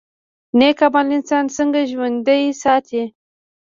نیک 0.57 0.79
عمل 0.87 1.07
انسان 1.17 1.45
څنګه 1.57 1.79
ژوندی 1.91 2.43
ساتي؟ 2.61 3.03